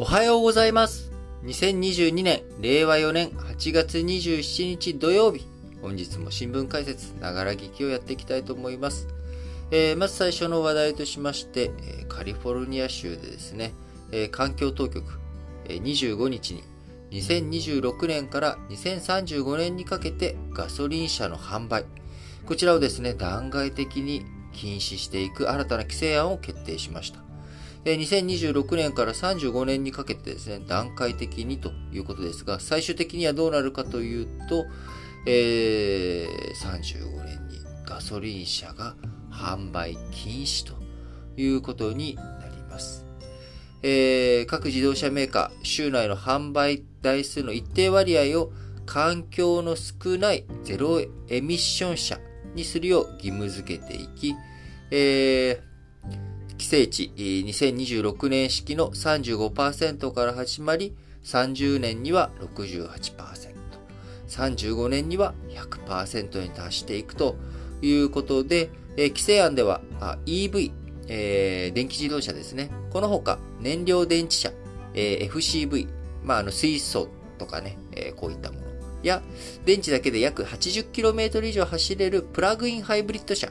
[0.00, 1.12] おはようございます。
[1.44, 5.46] 2022年、令和4年8月27日土曜日。
[5.82, 9.08] 本日も新聞解説、ながら聞きをやっていきたいと思います。
[9.70, 11.70] えー、まず最初の話題としまして、
[12.08, 13.74] カリフォルニア州でですね、
[14.10, 15.04] え環境当局、
[15.68, 16.64] え25日に
[17.10, 21.84] 2026年から2035年にかけてガソリン車の販売、
[22.46, 27.29] こちらをですね、段階的に禁止していく新たな規制案を決定しました。
[27.84, 34.66] 2026年から35年にかけてですね、段階的にということですが、最終的にはどうなるかというと、
[35.26, 38.96] えー、35年にガソリン車が
[39.30, 40.74] 販売禁止と
[41.40, 43.06] いうことになります。
[43.82, 48.52] えー、各自動車メーカー、州内の販売台数の一定割合を
[48.84, 52.18] 環境の少ないゼロエミッション車
[52.54, 54.34] にするよう義務付けていき、
[54.90, 55.69] えー、
[56.60, 63.54] 規制値2026年式の35%から始まり、30年には68%、
[64.28, 67.36] 35年には100%に達していくと
[67.80, 69.80] いうことで、規制案では
[70.26, 70.72] EV、
[71.08, 72.70] えー、電気自動車ですね。
[72.90, 74.52] この他、燃料電池車、
[74.92, 75.88] えー、FCV、
[76.22, 78.66] まあ、あの水素とかね、えー、こういったもの。
[79.02, 79.22] や、
[79.64, 83.48] 電池だけで約 80km 以上走れるプラグインハイブリッド車、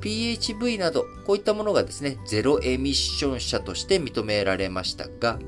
[0.00, 5.38] PHV など、こういったものがですね、ゼロエミッション車として認められましたが、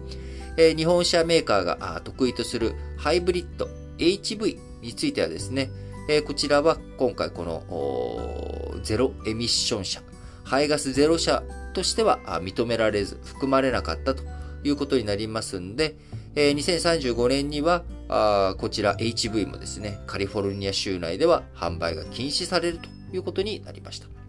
[0.56, 5.70] えー、日本車メーカーが得意とするハイブリッド HV についてはですね、
[6.08, 10.02] えー、こちらは今回このゼロエミッション車、
[10.44, 14.24] 排ガスゼロ車としては認められず含まれなかったと
[14.64, 15.96] いうことになりますんで、
[16.34, 24.19] えー、2035年にはあこちら HV もですね、カリフォルニア州内では販売が禁止されるということになりました。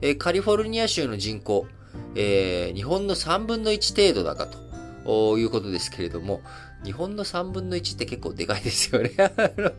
[0.00, 1.66] えカリフォルニア州の人口、
[2.14, 6.40] えー、日本の3分の1程度だかということですけれども、
[6.84, 9.12] 日本の3分の1って結構でかいですよね。
[9.18, 9.72] あの、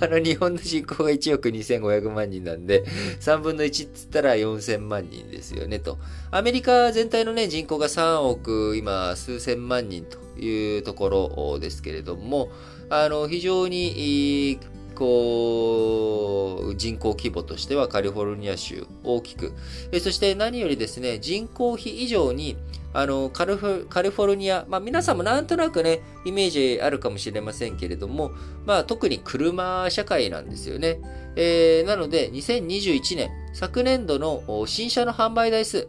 [0.00, 2.84] あの日本の人口が1億2500万人なんで、
[3.20, 5.98] 3分の1って言ったら4000万人ですよね、と。
[6.30, 11.08] アメリカ全体のね、人口が3億、今、数千万人というとこ
[11.48, 12.50] ろですけれども、
[12.90, 14.58] あの、非常に、
[14.94, 19.52] こう、人口規模としてはカリフォルニア州大きく、
[20.00, 22.56] そして何よりですね、人口比以上に、
[22.92, 28.30] あの、カリフォルニア、まあ皆さんもなんとなくね、イメージあるかもしれませんけれども、
[28.66, 31.00] まあ特に車社会なんですよね。
[31.36, 35.88] えー、なので、2021年、昨年度の新車の販売台数、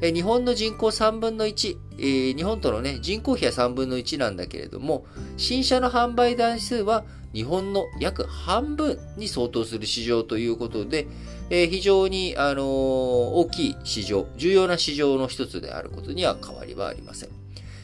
[0.00, 5.06] え日本の人口3分の1、え、日本とのね、人口比は3分の1なんだけれども、
[5.36, 11.08] 新車の販売台数は日本の約半分に相当する市場ということで、
[11.50, 17.30] えー、非常に、あのー、大きい市場、重要な市場の一つであることには変わりはありません。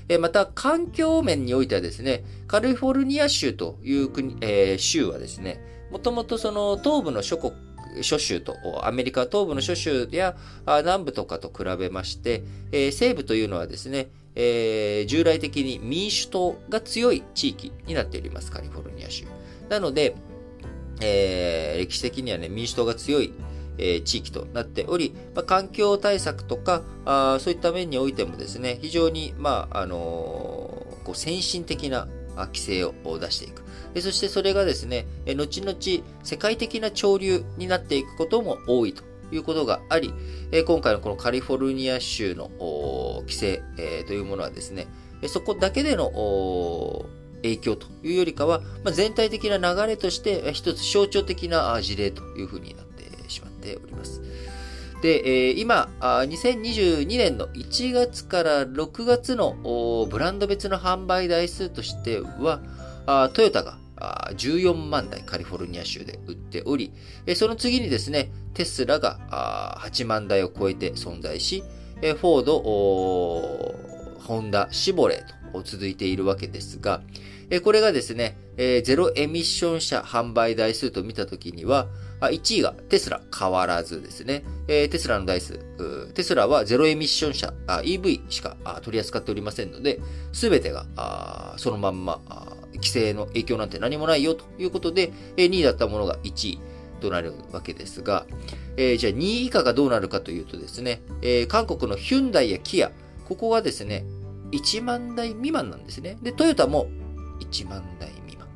[0.09, 7.53] えー、また、環境面においてはですね、カリフォルニア州という国、え、州はですね、もともとその東部の諸国、
[8.03, 8.55] 諸州と、
[8.87, 10.37] アメリカ東部の諸州や
[10.67, 19.25] 南部とかと比べまして、えー、西部というのはですね、えー、従来的に民主党が強い地域になっております、カリフォルニア州。
[19.71, 20.15] なので、
[21.01, 23.33] えー、歴史的にはね、民主党が強い、
[23.79, 33.63] えー、地域となっており、まあ、環境対策とかあ、そういった面においてもですね、非常に、まあ、あのー、こう先進的な規制を出していく。
[34.01, 35.77] そしてそれがですね、後々
[36.23, 40.13] 世界的な潮流になっていくことも多いということがあり、
[40.67, 42.51] 今回のこのカリフォルニア州の
[43.23, 43.63] 規制
[44.07, 44.87] というものはですね、
[45.27, 46.11] そこだけでの
[47.43, 54.23] 影響というよりかは、まあ、全体的な流れとして一つ象徴的な事例というふうになってしまっております。
[55.03, 62.61] で、今、2022年の1月から6月のブランド別の販売台数としては、
[63.33, 63.79] トヨタが
[64.37, 66.93] 14万台カリフォルニア州で売っており、
[67.35, 71.65] その次にですね、テスラが8万台を超えて存在し、
[72.01, 77.03] フォード、ホンダ、シボレーと続いているわけですが、
[77.65, 81.89] これがですね、ゼロエミッション車販売台数と見たときには、
[82.21, 84.45] 1位がテスラ変わらずですね。
[84.67, 85.59] テスラの台数。
[86.13, 90.01] テスラはゼロエミッション車、EV しか取り扱っておりませんので、
[90.33, 92.21] すべてがそのまんま
[92.75, 96.61] 規制の影響なんて何もないよということで、2位だったものが1位
[97.01, 98.27] となるわけですが、
[98.77, 101.03] じゃあ2位以下がどうなるかというとですね、
[101.49, 102.93] 韓国のヒュンダイやキア、
[103.25, 104.05] ここはですね、
[104.53, 106.19] 1万台未満なんですね。
[106.23, 106.89] で、トヨタも
[107.41, 108.49] 1万台未満。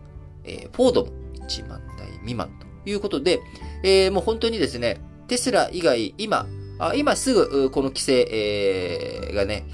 [0.44, 2.50] えー、フォードも1万台未満
[2.84, 3.40] ということで、
[3.82, 6.46] えー、もう本当にですね、テスラ以外、今、
[6.78, 9.66] あ今すぐこの規制、えー、がね、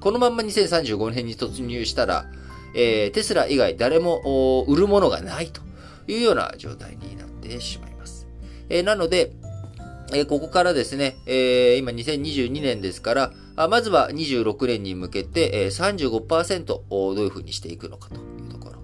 [0.00, 2.26] このまんま2035年に突入したら、
[2.74, 5.62] えー、テスラ以外誰も売るものがないと
[6.08, 8.26] いうような状態になってしまいます。
[8.68, 9.32] えー、なので、
[10.12, 18.76] え、ここからですね、えー、今2022年ですから、あまずは26年に向けて、えー、35%をどういうふうにしていくのかというところ。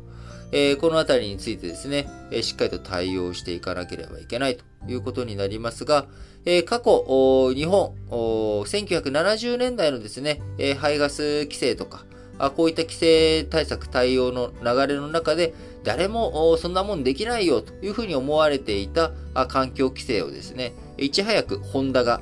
[0.50, 6.06] え、このあたりについてですね、え、しっかりと対応していかなければいけないということになりますが、
[6.44, 12.04] え、過去、日本、1970年代のですね、え、排ガス規制とか、
[12.38, 15.54] あこういった規制対策対応の流れの中で、
[15.84, 19.12] 誰もそんなもんできないよというふうに思われていた
[19.48, 20.72] 環境規制をですね、
[21.02, 22.20] いち早くホンダが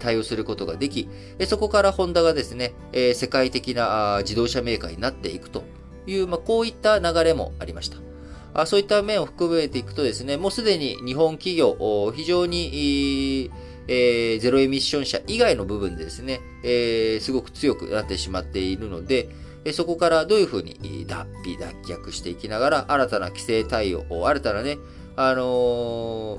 [0.00, 1.08] 対応することができ、
[1.46, 2.74] そこからホンダがですね、
[3.14, 5.64] 世界的な自動車メーカーになっていくと
[6.06, 8.66] いう、まあ、こういった流れもありました。
[8.66, 11.76] そういった面を含めていくとですね、もうすでに日本企業、
[12.14, 13.50] 非常に、
[13.88, 19.28] えー、ゼロエミッション車以外の部分でですね、えー、すごく強くなってしまっているので、
[19.72, 24.78] そこからどういうふうに脱皮、脱却していきながら、新たな規制対応を、新たなね、
[25.16, 26.38] あの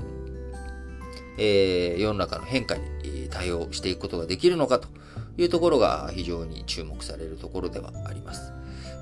[1.38, 4.88] えー、世の中の変化に対応していくことができるのかと
[5.36, 8.52] いうところが非常に注目されるところではあります。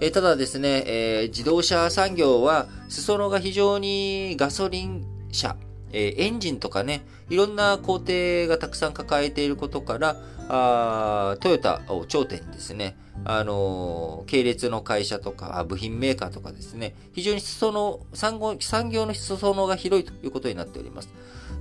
[0.00, 5.56] えー、ただですね、えー、自動車産業は裾野が非常にガソリン車、
[5.98, 10.16] えエンジンとかね、いろんな工程がたくさん抱えていることから、
[10.48, 21.08] あトヨタを頂点にですね、あの系列の会社とか、部品メーカーとかですね、非常に裾野、産業の裾野が広いということになっております。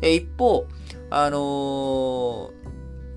[0.02, 0.68] え一方、
[1.10, 2.52] あの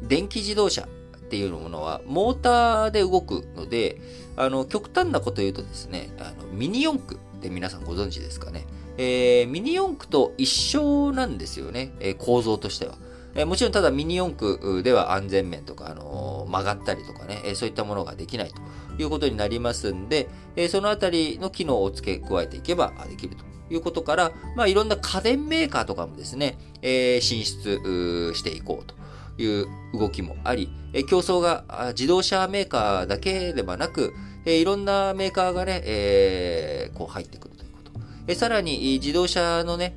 [0.03, 4.01] 電気自動車っていうものは、モーターで動くので、
[4.37, 8.67] あの、極端なこと言うとですね、あのミニ四駆って皆さんご存知ですかね。
[8.99, 12.97] えー、ミニ四駆と一緒なんですよね、えー、構造としては。
[13.35, 18.61] えー、もちろんただミニ四駆では安全面とか、あの曲がったりとかね、えそういったものができないと
[19.01, 28.95] いうことになりますんで、えそのあたりの機能を付け加えていけばできるということから、まあ、いろんな家電メーカーとかもですね、え進出していこうと
[29.41, 30.71] いう動きもあり、
[31.09, 34.15] 競争が自動車メーカーだけではなく、
[34.49, 38.01] えいろんなメーカーがね、えこう入ってくるということ。
[38.27, 39.95] えさらに自動車のね、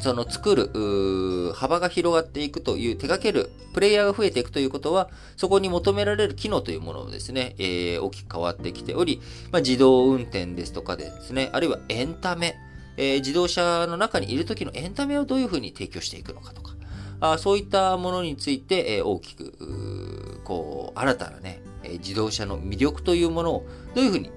[0.00, 9.20] その作る幅が広がっていくという、手掛けるプレイヤーが増えていくということは、そこに求められる機能というものをですね、えー、大きく変わってきており、
[9.52, 12.56] まあ、自動運転ですとかでですね、あるいはエンタメ、
[12.96, 16.74] えー、自動車の中にいる時のエンタメをどういうふうに提供していくのかとか、
[17.20, 21.60] あそういったものについて、えー、大きく、こう、新たなね、
[21.92, 24.30] 自動車の魅力というものをどういうふうに、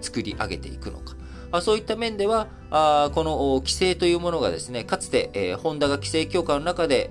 [0.00, 1.16] 作り上げていくのか。
[1.60, 2.48] そういった面では、
[3.14, 7.10] この規制というものがですね、かつて、ホンダが規制強化の中で、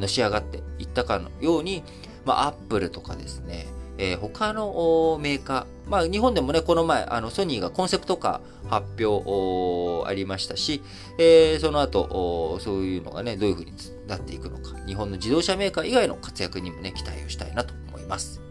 [0.00, 1.82] のし上がっていったかのように、
[2.26, 3.66] アップルとかですね、
[4.00, 10.82] え、他のメーカー、まあ、日本でもね、この前、あのソニーがコンセプトカー発表ありましたし、
[11.18, 13.72] えー、その後、そういうのがね、どういうふうに
[14.08, 18.49] なっていくのか、日本の自動車メーカー以外の活躍にもね、期待をしたいなと思います。